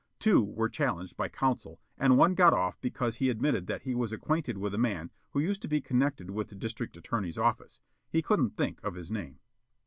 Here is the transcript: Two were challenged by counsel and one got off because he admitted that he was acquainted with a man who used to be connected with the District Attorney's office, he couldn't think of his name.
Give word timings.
Two 0.17 0.41
were 0.43 0.67
challenged 0.67 1.15
by 1.15 1.27
counsel 1.29 1.79
and 1.95 2.17
one 2.17 2.33
got 2.33 2.53
off 2.55 2.81
because 2.81 3.17
he 3.17 3.29
admitted 3.29 3.67
that 3.67 3.83
he 3.83 3.93
was 3.93 4.11
acquainted 4.11 4.57
with 4.57 4.73
a 4.73 4.77
man 4.79 5.11
who 5.29 5.39
used 5.39 5.61
to 5.61 5.67
be 5.67 5.79
connected 5.79 6.31
with 6.31 6.47
the 6.47 6.55
District 6.55 6.97
Attorney's 6.97 7.37
office, 7.37 7.79
he 8.09 8.23
couldn't 8.23 8.57
think 8.57 8.79
of 8.83 8.95
his 8.95 9.11
name. 9.11 9.37